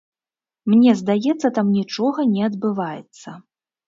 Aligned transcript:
Мне 0.73 0.93
здаецца, 1.01 1.51
там 1.57 1.69
нічога 1.79 2.25
не 2.31 2.41
адбываецца. 2.47 3.29